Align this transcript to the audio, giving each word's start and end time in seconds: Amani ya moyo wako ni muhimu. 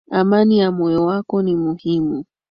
Amani 0.11 0.57
ya 0.59 0.71
moyo 0.71 1.05
wako 1.05 1.41
ni 1.41 1.55
muhimu. 1.55 2.25